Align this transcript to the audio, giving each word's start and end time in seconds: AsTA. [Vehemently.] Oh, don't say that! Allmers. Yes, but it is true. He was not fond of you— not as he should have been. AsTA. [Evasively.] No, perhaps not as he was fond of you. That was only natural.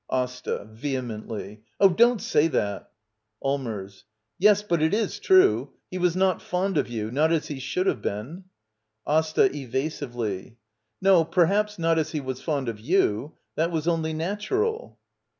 AsTA. 0.09 0.65
[Vehemently.] 0.71 1.61
Oh, 1.79 1.89
don't 1.89 2.19
say 2.19 2.47
that! 2.47 2.89
Allmers. 3.39 4.03
Yes, 4.39 4.63
but 4.63 4.81
it 4.81 4.95
is 4.95 5.19
true. 5.19 5.73
He 5.91 5.99
was 5.99 6.15
not 6.15 6.41
fond 6.41 6.75
of 6.79 6.89
you— 6.89 7.11
not 7.11 7.31
as 7.31 7.49
he 7.49 7.59
should 7.59 7.85
have 7.85 8.01
been. 8.01 8.45
AsTA. 9.05 9.55
[Evasively.] 9.55 10.57
No, 11.03 11.23
perhaps 11.23 11.77
not 11.77 11.99
as 11.99 12.13
he 12.13 12.19
was 12.19 12.41
fond 12.41 12.67
of 12.67 12.79
you. 12.79 13.33
That 13.55 13.69
was 13.69 13.87
only 13.87 14.11
natural. 14.13 14.97